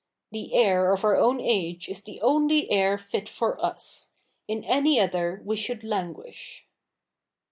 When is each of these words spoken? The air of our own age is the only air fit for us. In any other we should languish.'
The 0.31 0.55
air 0.55 0.91
of 0.91 1.03
our 1.05 1.15
own 1.15 1.39
age 1.39 1.87
is 1.87 2.01
the 2.01 2.19
only 2.21 2.71
air 2.71 2.97
fit 2.97 3.29
for 3.29 3.63
us. 3.63 4.09
In 4.47 4.63
any 4.63 4.99
other 4.99 5.43
we 5.45 5.55
should 5.55 5.83
languish.' 5.83 6.65